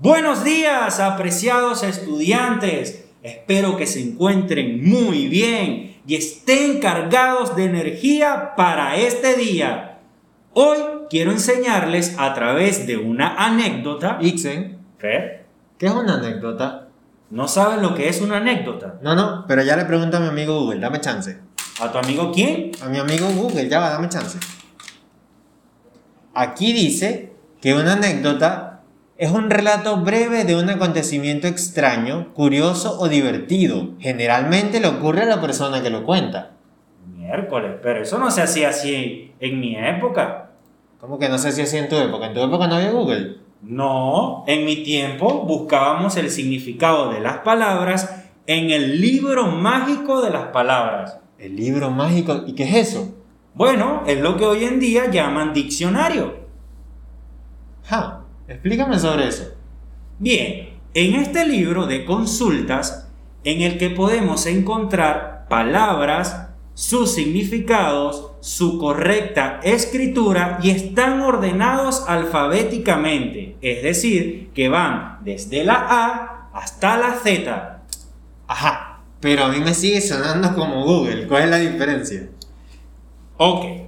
[0.00, 3.06] Buenos días, apreciados estudiantes.
[3.24, 9.98] Espero que se encuentren muy bien y estén cargados de energía para este día.
[10.52, 10.78] Hoy
[11.10, 14.18] quiero enseñarles a través de una anécdota.
[14.20, 15.46] Ixen, Fer,
[15.78, 16.86] ¿qué es una anécdota?
[17.30, 19.00] ¿no saben lo que es una anécdota?
[19.02, 21.40] No, no, pero ya le pregunto a mi amigo Google, dame chance.
[21.80, 22.70] ¿A tu amigo quién?
[22.82, 24.38] A mi amigo Google, ya va, dame chance.
[26.34, 28.77] Aquí dice que una anécdota
[29.18, 33.88] es un relato breve de un acontecimiento extraño, curioso o divertido.
[33.98, 36.52] Generalmente le ocurre a la persona que lo cuenta.
[37.16, 40.52] Miércoles, pero eso no se hacía así en mi época.
[41.00, 42.26] ¿Cómo que no sé si así en tu época?
[42.26, 43.38] ¿En tu época no había Google?
[43.60, 50.30] No, en mi tiempo buscábamos el significado de las palabras en el libro mágico de
[50.30, 51.18] las palabras.
[51.40, 53.16] El libro mágico, ¿y qué es eso?
[53.54, 56.36] Bueno, es lo que hoy en día llaman diccionario.
[57.82, 59.54] Ja, explícame sobre eso.
[60.18, 63.08] Bien, en este libro de consultas,
[63.44, 73.56] en el que podemos encontrar palabras, sus significados, su correcta escritura y están ordenados alfabéticamente,
[73.60, 77.82] es decir, que van desde la A hasta la Z.
[78.46, 81.26] Ajá, pero a mí me sigue sonando como Google.
[81.26, 82.28] ¿Cuál es la diferencia?
[83.36, 83.87] Ok,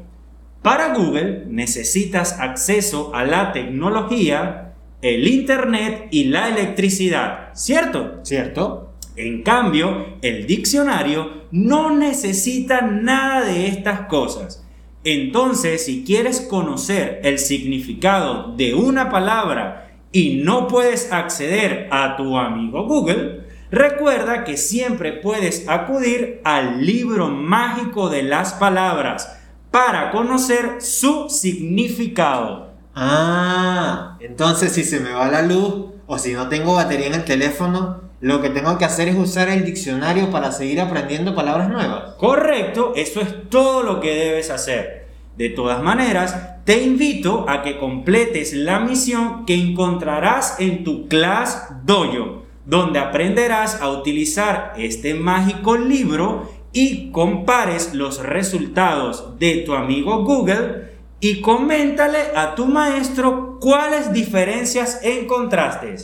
[0.62, 8.20] para Google necesitas acceso a la tecnología, el Internet y la electricidad, ¿cierto?
[8.24, 8.92] ¿Cierto?
[9.16, 14.66] En cambio, el diccionario no necesita nada de estas cosas.
[15.02, 22.36] Entonces, si quieres conocer el significado de una palabra y no puedes acceder a tu
[22.36, 29.39] amigo Google, recuerda que siempre puedes acudir al libro mágico de las palabras
[29.70, 32.70] para conocer su significado.
[32.94, 37.24] Ah, entonces si se me va la luz o si no tengo batería en el
[37.24, 42.14] teléfono, lo que tengo que hacer es usar el diccionario para seguir aprendiendo palabras nuevas.
[42.18, 45.08] Correcto, eso es todo lo que debes hacer.
[45.36, 51.68] De todas maneras, te invito a que completes la misión que encontrarás en tu Class
[51.84, 60.24] Dojo, donde aprenderás a utilizar este mágico libro y compares los resultados de tu amigo
[60.24, 65.96] Google y coméntale a tu maestro cuáles diferencias encontraste.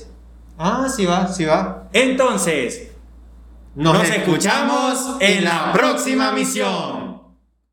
[0.59, 1.89] Ah, sí va, sí va.
[1.93, 2.91] Entonces,
[3.75, 7.16] Nos, escuchamos en la próxima misión.